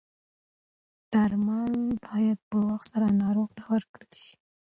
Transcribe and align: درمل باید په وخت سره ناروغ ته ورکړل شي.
درمل 1.13 1.73
باید 2.05 2.39
په 2.49 2.57
وخت 2.67 2.87
سره 2.93 3.07
ناروغ 3.21 3.49
ته 3.57 3.63
ورکړل 3.71 4.11
شي. 4.21 4.33